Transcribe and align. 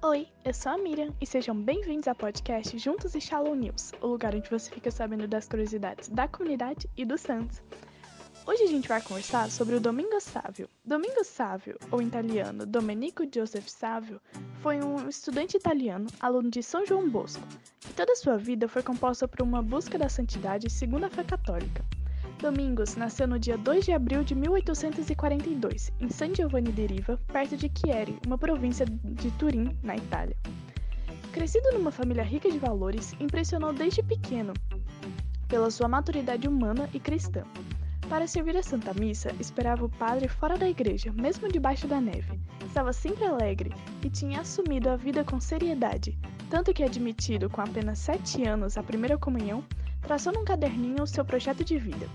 Oi, 0.00 0.28
eu 0.44 0.54
sou 0.54 0.70
a 0.70 0.78
Miriam 0.78 1.12
e 1.20 1.26
sejam 1.26 1.60
bem-vindos 1.60 2.06
ao 2.06 2.14
podcast 2.14 2.78
Juntos 2.78 3.16
e 3.16 3.20
Shalom 3.20 3.56
News, 3.56 3.90
o 4.00 4.06
lugar 4.06 4.32
onde 4.32 4.48
você 4.48 4.70
fica 4.70 4.92
sabendo 4.92 5.26
das 5.26 5.48
curiosidades 5.48 6.08
da 6.08 6.28
comunidade 6.28 6.88
e 6.96 7.04
dos 7.04 7.20
santos. 7.20 7.60
Hoje 8.46 8.62
a 8.62 8.66
gente 8.68 8.86
vai 8.86 9.02
conversar 9.02 9.50
sobre 9.50 9.74
o 9.74 9.80
Domingo 9.80 10.20
Sávio. 10.20 10.70
Domingo 10.84 11.24
Sávio, 11.24 11.76
ou 11.90 12.00
italiano 12.00 12.64
Domenico 12.64 13.24
Joseph 13.24 13.66
Sávio, 13.66 14.20
foi 14.62 14.80
um 14.80 15.08
estudante 15.08 15.56
italiano, 15.56 16.06
aluno 16.20 16.48
de 16.48 16.62
São 16.62 16.86
João 16.86 17.10
Bosco, 17.10 17.42
e 17.90 17.92
toda 17.92 18.12
a 18.12 18.16
sua 18.16 18.38
vida 18.38 18.68
foi 18.68 18.84
composta 18.84 19.26
por 19.26 19.42
uma 19.42 19.60
busca 19.60 19.98
da 19.98 20.08
santidade 20.08 20.70
segundo 20.70 21.06
a 21.06 21.10
fé 21.10 21.24
católica. 21.24 21.84
Domingos 22.38 22.94
nasceu 22.94 23.26
no 23.26 23.36
dia 23.36 23.58
2 23.58 23.86
de 23.86 23.92
abril 23.92 24.22
de 24.22 24.32
1842, 24.32 25.90
em 26.00 26.08
San 26.08 26.32
Giovanni 26.32 26.70
di 26.70 26.86
Riva, 26.86 27.18
perto 27.32 27.56
de 27.56 27.68
Chieri, 27.68 28.16
uma 28.24 28.38
província 28.38 28.86
de 28.86 29.30
Turim, 29.32 29.76
na 29.82 29.96
Itália. 29.96 30.36
Crescido 31.32 31.72
numa 31.72 31.90
família 31.90 32.22
rica 32.22 32.48
de 32.48 32.56
valores, 32.56 33.12
impressionou 33.18 33.72
desde 33.72 34.04
pequeno 34.04 34.54
pela 35.48 35.68
sua 35.68 35.88
maturidade 35.88 36.46
humana 36.46 36.88
e 36.94 37.00
cristã. 37.00 37.42
Para 38.08 38.28
servir 38.28 38.56
a 38.56 38.62
Santa 38.62 38.94
Missa, 38.94 39.34
esperava 39.40 39.84
o 39.84 39.88
padre 39.88 40.28
fora 40.28 40.56
da 40.56 40.68
igreja, 40.68 41.12
mesmo 41.12 41.48
debaixo 41.48 41.88
da 41.88 42.00
neve. 42.00 42.38
Estava 42.64 42.92
sempre 42.92 43.24
alegre 43.24 43.72
e 44.04 44.08
tinha 44.08 44.42
assumido 44.42 44.88
a 44.88 44.96
vida 44.96 45.24
com 45.24 45.40
seriedade, 45.40 46.16
tanto 46.48 46.72
que 46.72 46.84
admitido 46.84 47.50
com 47.50 47.62
apenas 47.62 47.98
sete 47.98 48.46
anos 48.46 48.78
a 48.78 48.82
primeira 48.82 49.18
comunhão, 49.18 49.64
traçou 50.02 50.32
num 50.32 50.44
caderninho 50.44 51.02
o 51.02 51.06
seu 51.06 51.24
projeto 51.24 51.64
de 51.64 51.76
vida. 51.76 52.08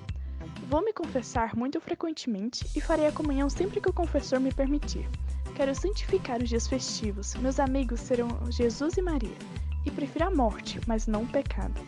Vou 0.69 0.83
me 0.83 0.93
confessar 0.93 1.55
muito 1.55 1.79
frequentemente 1.81 2.65
e 2.75 2.81
farei 2.81 3.07
a 3.07 3.11
comunhão 3.11 3.49
sempre 3.49 3.81
que 3.81 3.89
o 3.89 3.93
confessor 3.93 4.39
me 4.39 4.51
permitir. 4.51 5.07
Quero 5.55 5.75
santificar 5.75 6.41
os 6.41 6.49
dias 6.49 6.67
festivos. 6.67 7.35
Meus 7.35 7.59
amigos 7.59 7.99
serão 7.99 8.29
Jesus 8.49 8.97
e 8.97 9.01
Maria. 9.01 9.37
E 9.85 9.91
prefiro 9.91 10.25
a 10.25 10.31
morte, 10.31 10.79
mas 10.87 11.05
não 11.05 11.23
o 11.23 11.27
pecado. 11.27 11.79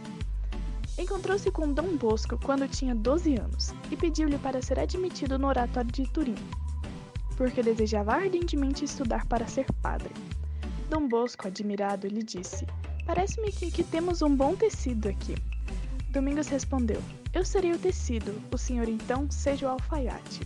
Encontrou-se 0.98 1.50
com 1.52 1.74
Dom 1.74 1.98
Bosco 1.98 2.38
quando 2.44 2.68
tinha 2.68 2.94
12 2.94 3.36
anos 3.36 3.74
e 3.90 3.98
pediu-lhe 3.98 4.38
para 4.38 4.62
ser 4.62 4.80
admitido 4.80 5.40
no 5.40 5.48
oratório 5.48 5.92
de 5.92 6.04
Turim, 6.10 6.36
porque 7.36 7.64
desejava 7.64 8.14
ardentemente 8.14 8.86
estudar 8.86 9.26
para 9.26 9.48
ser 9.48 9.66
padre. 9.82 10.14
Dom 10.90 11.08
Bosco, 11.08 11.48
admirado, 11.48 12.08
lhe 12.08 12.24
disse: 12.24 12.66
Parece-me 13.06 13.52
que, 13.52 13.72
que 13.72 13.84
temos 13.84 14.22
um 14.22 14.34
bom 14.34 14.56
tecido 14.56 15.10
aqui. 15.10 15.36
Domingos 16.16 16.48
respondeu: 16.48 17.04
Eu 17.34 17.44
serei 17.44 17.74
o 17.74 17.78
tecido, 17.78 18.42
o 18.50 18.58
senhor 18.58 18.88
então 18.88 19.30
seja 19.30 19.68
o 19.68 19.70
alfaiate. 19.70 20.40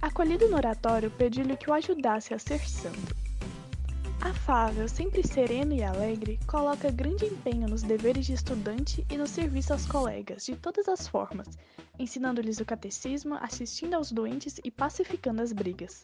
Acolhido 0.00 0.48
no 0.48 0.56
oratório, 0.56 1.10
pediu-lhe 1.10 1.58
que 1.58 1.68
o 1.68 1.74
ajudasse 1.74 2.32
a 2.32 2.38
ser 2.38 2.66
santo. 2.66 3.14
Afável, 4.18 4.88
sempre 4.88 5.22
sereno 5.22 5.74
e 5.74 5.82
alegre, 5.82 6.40
coloca 6.46 6.90
grande 6.90 7.26
empenho 7.26 7.68
nos 7.68 7.82
deveres 7.82 8.24
de 8.24 8.32
estudante 8.32 9.04
e 9.10 9.18
no 9.18 9.26
serviço 9.26 9.74
aos 9.74 9.84
colegas, 9.84 10.46
de 10.46 10.56
todas 10.56 10.88
as 10.88 11.06
formas, 11.06 11.48
ensinando-lhes 11.98 12.58
o 12.60 12.64
catecismo, 12.64 13.34
assistindo 13.42 13.92
aos 13.92 14.10
doentes 14.10 14.58
e 14.64 14.70
pacificando 14.70 15.42
as 15.42 15.52
brigas. 15.52 16.02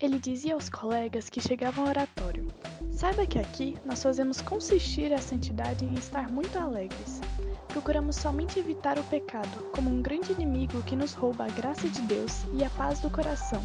Ele 0.00 0.18
dizia 0.18 0.54
aos 0.54 0.68
colegas 0.68 1.30
que 1.30 1.40
chegavam 1.40 1.84
ao 1.84 1.90
oratório: 1.90 2.48
Saiba 2.96 3.26
que 3.26 3.38
aqui 3.38 3.76
nós 3.84 4.02
fazemos 4.02 4.40
consistir 4.40 5.12
a 5.12 5.18
santidade 5.18 5.84
em 5.84 5.92
estar 5.96 6.32
muito 6.32 6.58
alegres. 6.58 7.20
Procuramos 7.68 8.16
somente 8.16 8.58
evitar 8.58 8.98
o 8.98 9.04
pecado, 9.04 9.70
como 9.74 9.90
um 9.90 10.00
grande 10.00 10.32
inimigo 10.32 10.82
que 10.82 10.96
nos 10.96 11.12
rouba 11.12 11.44
a 11.44 11.48
graça 11.48 11.86
de 11.90 12.00
Deus 12.00 12.46
e 12.54 12.64
a 12.64 12.70
paz 12.70 12.98
do 13.00 13.10
coração, 13.10 13.62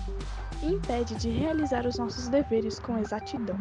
e 0.62 0.74
impede 0.74 1.16
de 1.16 1.30
realizar 1.30 1.88
os 1.88 1.98
nossos 1.98 2.28
deveres 2.28 2.78
com 2.78 2.98
exatidão. 2.98 3.56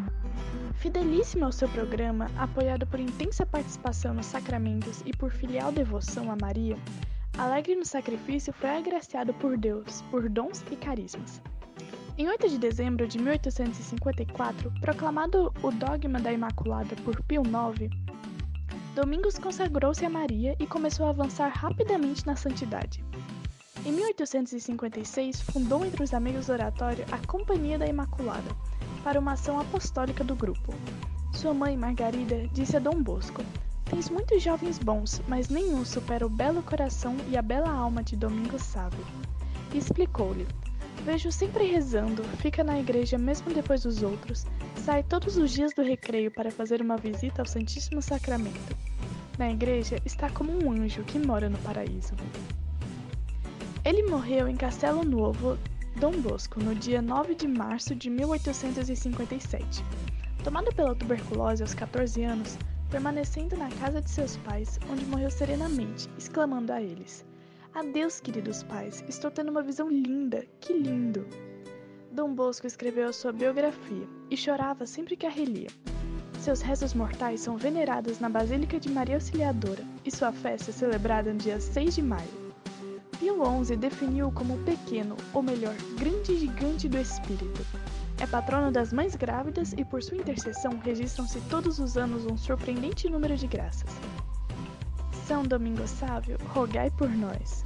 Fidelíssimo 0.73 1.45
ao 1.45 1.53
seu 1.53 1.69
programa, 1.69 2.29
apoiado 2.37 2.85
por 2.85 2.99
intensa 2.99 3.45
participação 3.45 4.13
nos 4.13 4.25
sacramentos 4.25 5.01
e 5.05 5.15
por 5.15 5.31
filial 5.31 5.71
devoção 5.71 6.29
a 6.29 6.35
Maria, 6.35 6.77
alegre 7.37 7.75
no 7.75 7.85
sacrifício 7.85 8.51
foi 8.51 8.71
agraciado 8.71 9.33
por 9.35 9.57
Deus 9.57 10.01
por 10.11 10.27
dons 10.27 10.65
e 10.69 10.75
carismas. 10.75 11.41
Em 12.17 12.27
8 12.27 12.49
de 12.49 12.57
dezembro 12.57 13.07
de 13.07 13.17
1854, 13.17 14.71
proclamado 14.81 15.53
o 15.63 15.71
dogma 15.71 16.19
da 16.19 16.31
Imaculada 16.31 16.95
por 16.97 17.21
Pio 17.23 17.41
IX, 17.41 17.89
Domingos 18.93 19.39
consagrou-se 19.39 20.05
a 20.05 20.09
Maria 20.09 20.53
e 20.59 20.67
começou 20.67 21.05
a 21.05 21.11
avançar 21.11 21.47
rapidamente 21.47 22.27
na 22.27 22.35
santidade. 22.35 23.03
Em 23.85 23.93
1856, 23.93 25.41
fundou 25.41 25.85
entre 25.85 26.03
os 26.03 26.13
amigos 26.13 26.47
do 26.47 26.53
oratório 26.53 27.05
a 27.09 27.25
Companhia 27.25 27.79
da 27.79 27.87
Imaculada, 27.87 28.53
para 29.01 29.19
uma 29.19 29.31
ação 29.31 29.59
apostólica 29.59 30.25
do 30.25 30.35
grupo. 30.35 30.73
Sua 31.31 31.53
mãe, 31.53 31.77
Margarida, 31.77 32.47
disse 32.49 32.75
a 32.75 32.79
Dom 32.79 33.01
Bosco: 33.01 33.41
Tens 33.85 34.09
muitos 34.09 34.43
jovens 34.43 34.77
bons, 34.77 35.21
mas 35.27 35.47
nenhum 35.47 35.85
supera 35.85 36.25
o 36.25 36.29
belo 36.29 36.61
coração 36.61 37.15
e 37.29 37.37
a 37.37 37.41
bela 37.41 37.71
alma 37.71 38.03
de 38.03 38.17
Domingos 38.17 38.61
Sávio. 38.63 39.05
E 39.73 39.77
explicou-lhe: 39.77 40.45
Vejo 41.03 41.31
sempre 41.31 41.65
rezando, 41.65 42.23
fica 42.37 42.63
na 42.63 42.79
igreja 42.79 43.17
mesmo 43.17 43.53
depois 43.53 43.83
dos 43.83 44.03
outros, 44.03 44.45
sai 44.75 45.01
todos 45.03 45.35
os 45.35 45.51
dias 45.51 45.73
do 45.73 45.81
recreio 45.81 46.29
para 46.29 46.51
fazer 46.51 46.81
uma 46.81 46.95
visita 46.97 47.41
ao 47.41 47.45
Santíssimo 47.47 48.01
Sacramento. 48.01 48.77
Na 49.37 49.49
igreja 49.49 49.97
está 50.05 50.29
como 50.29 50.51
um 50.51 50.71
anjo 50.71 51.03
que 51.03 51.17
mora 51.17 51.49
no 51.49 51.57
paraíso. 51.59 52.13
Ele 53.83 54.03
morreu 54.03 54.47
em 54.47 54.55
Castelo 54.55 55.03
Novo, 55.03 55.57
Dom 55.99 56.21
Bosco, 56.21 56.59
no 56.59 56.75
dia 56.75 57.01
9 57.01 57.33
de 57.33 57.47
março 57.47 57.95
de 57.95 58.09
1857. 58.09 59.83
Tomado 60.43 60.73
pela 60.75 60.93
tuberculose 60.93 61.63
aos 61.63 61.73
14 61.73 62.23
anos, 62.23 62.57
permanecendo 62.91 63.57
na 63.57 63.69
casa 63.69 64.01
de 64.01 64.09
seus 64.09 64.37
pais, 64.37 64.79
onde 64.91 65.05
morreu 65.05 65.31
serenamente, 65.31 66.07
exclamando 66.17 66.71
a 66.71 66.81
eles: 66.81 67.25
Adeus, 67.73 68.19
queridos 68.19 68.63
pais, 68.63 69.01
estou 69.07 69.31
tendo 69.31 69.49
uma 69.49 69.61
visão 69.61 69.89
linda, 69.89 70.45
que 70.59 70.73
lindo! 70.73 71.25
Dom 72.11 72.35
Bosco 72.35 72.67
escreveu 72.67 73.07
a 73.07 73.13
sua 73.13 73.31
biografia 73.31 74.05
e 74.29 74.35
chorava 74.35 74.85
sempre 74.85 75.15
que 75.15 75.25
a 75.25 75.29
relia. 75.29 75.69
Seus 76.41 76.59
restos 76.59 76.93
mortais 76.93 77.39
são 77.39 77.55
venerados 77.55 78.19
na 78.19 78.27
Basílica 78.27 78.77
de 78.77 78.89
Maria 78.89 79.15
Auxiliadora 79.15 79.85
e 80.03 80.11
sua 80.11 80.33
festa 80.33 80.71
é 80.71 80.73
celebrada 80.73 81.31
no 81.31 81.39
dia 81.39 81.61
6 81.61 81.95
de 81.95 82.01
maio. 82.01 82.51
Pio 83.17 83.37
XI 83.63 83.77
definiu-o 83.77 84.33
como 84.33 84.57
pequeno, 84.65 85.15
ou 85.33 85.41
melhor, 85.41 85.75
grande 85.97 86.37
gigante 86.37 86.89
do 86.89 86.97
espírito. 86.97 87.65
É 88.19 88.27
patrono 88.27 88.69
das 88.69 88.91
mães 88.91 89.15
grávidas 89.15 89.71
e 89.77 89.85
por 89.85 90.03
sua 90.03 90.17
intercessão 90.17 90.77
registram-se 90.83 91.39
todos 91.49 91.79
os 91.79 91.95
anos 91.95 92.25
um 92.25 92.35
surpreendente 92.35 93.09
número 93.09 93.37
de 93.37 93.47
graças. 93.47 93.89
São 95.31 95.43
Domingo 95.43 95.87
Sávio, 95.87 96.37
rogai 96.49 96.91
por 96.91 97.09
nós. 97.09 97.63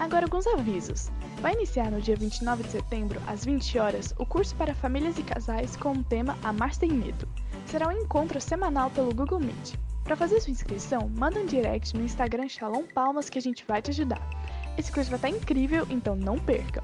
Agora 0.00 0.26
alguns 0.26 0.48
avisos. 0.48 1.08
Vai 1.40 1.52
iniciar 1.52 1.92
no 1.92 2.00
dia 2.00 2.16
29 2.16 2.64
de 2.64 2.70
setembro, 2.70 3.22
às 3.28 3.44
20 3.44 3.78
horas, 3.78 4.12
o 4.18 4.26
curso 4.26 4.52
para 4.56 4.74
famílias 4.74 5.16
e 5.16 5.22
casais 5.22 5.76
com 5.76 5.92
o 5.92 6.02
tema 6.02 6.36
Amar 6.42 6.74
Sem 6.74 6.90
Medo. 6.90 7.28
Será 7.66 7.86
um 7.86 7.92
encontro 7.92 8.40
semanal 8.40 8.90
pelo 8.90 9.14
Google 9.14 9.38
Meet. 9.38 9.76
Para 10.02 10.16
fazer 10.16 10.40
sua 10.40 10.50
inscrição, 10.50 11.08
manda 11.16 11.38
um 11.38 11.46
direct 11.46 11.96
no 11.96 12.02
Instagram 12.02 12.48
Shalom 12.48 12.82
Palmas 12.92 13.30
que 13.30 13.38
a 13.38 13.42
gente 13.42 13.64
vai 13.64 13.80
te 13.80 13.92
ajudar. 13.92 14.28
Esse 14.76 14.90
curso 14.90 15.10
vai 15.10 15.18
estar 15.18 15.28
incrível, 15.28 15.86
então 15.88 16.16
não 16.16 16.36
perca! 16.36 16.82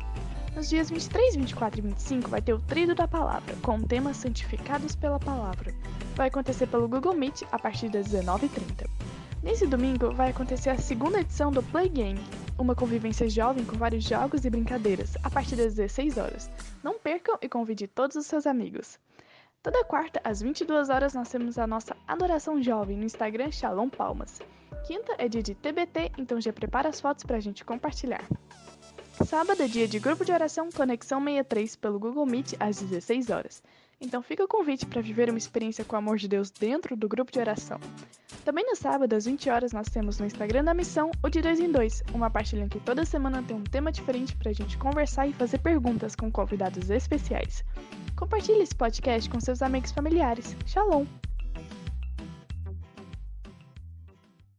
Nos 0.55 0.69
dias 0.69 0.91
23, 0.91 1.35
24 1.35 1.81
e 1.81 1.83
25 1.83 2.31
vai 2.31 2.41
ter 2.41 2.55
o 2.55 2.61
Trido 2.61 2.95
da 2.95 3.09
Palavra, 3.09 3.57
com 3.63 3.79
o 3.79 3.85
tema 3.85 4.15
Santificados 4.15 4.95
pela 4.95 5.19
Palavra. 5.19 5.75
Vai 6.15 6.29
acontecer 6.29 6.69
pelo 6.69 6.87
Google 6.87 7.17
Meet 7.17 7.43
a 7.51 7.59
partir 7.59 7.89
das 7.89 8.07
19h30. 8.07 9.00
Nesse 9.43 9.67
domingo 9.67 10.13
vai 10.13 10.31
acontecer 10.31 10.69
a 10.69 10.77
segunda 10.77 11.21
edição 11.21 11.51
do 11.51 11.63
Play 11.63 11.89
Game, 11.89 12.21
uma 12.59 12.75
convivência 12.75 13.27
jovem 13.27 13.65
com 13.65 13.75
vários 13.75 14.05
jogos 14.05 14.45
e 14.45 14.51
brincadeiras, 14.51 15.15
a 15.23 15.31
partir 15.31 15.57
das 15.57 15.75
16 15.75 16.19
horas. 16.19 16.51
Não 16.85 16.99
percam 16.99 17.39
e 17.41 17.49
convide 17.49 17.87
todos 17.87 18.17
os 18.17 18.27
seus 18.27 18.47
amigos. 18.47 18.99
Toda 19.63 19.83
quarta, 19.85 20.21
às 20.25 20.43
22 20.43 20.91
horas, 20.91 21.15
nós 21.15 21.31
temos 21.31 21.59
a 21.59 21.67
nossa 21.67 21.97
Adoração 22.07 22.63
Jovem 22.63 22.99
no 22.99 23.05
Instagram 23.05 23.51
Shalom 23.51 23.89
Palmas. 23.89 24.41
Quinta 24.87 25.15
é 25.17 25.27
dia 25.27 25.43
de 25.43 25.55
TBT, 25.55 26.13
então 26.19 26.39
já 26.39 26.53
prepara 26.53 26.91
as 26.91 27.01
fotos 27.01 27.25
para 27.25 27.39
a 27.39 27.41
gente 27.41 27.65
compartilhar. 27.65 28.27
Sábado 29.25 29.63
é 29.63 29.69
dia 29.69 29.89
de 29.89 29.99
grupo 29.99 30.23
de 30.23 30.33
oração 30.33 30.69
Conexão 30.71 31.19
63 31.19 31.77
pelo 31.77 31.99
Google 31.99 32.27
Meet 32.27 32.55
às 32.61 32.79
16 32.81 33.31
horas. 33.31 33.63
Então 33.99 34.23
fica 34.23 34.45
o 34.45 34.49
convite 34.49 34.87
para 34.87 35.01
viver 35.01 35.31
uma 35.31 35.39
experiência 35.39 35.85
com 35.85 35.97
o 35.97 35.99
amor 35.99 36.19
de 36.19 36.29
Deus 36.29 36.51
dentro 36.51 36.95
do 36.95 37.09
grupo 37.09 37.33
de 37.33 37.39
oração. 37.39 37.79
Também 38.51 38.67
no 38.67 38.75
sábado, 38.75 39.15
às 39.15 39.27
20 39.27 39.49
horas, 39.49 39.73
nós 39.73 39.87
temos 39.87 40.19
no 40.19 40.27
Instagram 40.27 40.65
da 40.65 40.75
Missão 40.75 41.13
o 41.23 41.29
de 41.29 41.41
2 41.41 41.61
em 41.61 41.71
2, 41.71 42.03
uma 42.13 42.29
partilha 42.29 42.65
em 42.65 42.69
que 42.69 42.81
toda 42.81 43.05
semana 43.05 43.45
tem 43.45 43.57
um 43.57 43.63
tema 43.63 43.93
diferente 43.93 44.35
para 44.35 44.51
a 44.51 44.53
gente 44.53 44.77
conversar 44.77 45.29
e 45.29 45.33
fazer 45.33 45.59
perguntas 45.59 46.17
com 46.17 46.33
convidados 46.33 46.91
especiais. 46.91 47.65
Compartilhe 48.17 48.63
esse 48.63 48.75
podcast 48.75 49.31
com 49.31 49.39
seus 49.39 49.63
amigos 49.63 49.93
familiares. 49.93 50.57
Shalom! 50.67 51.07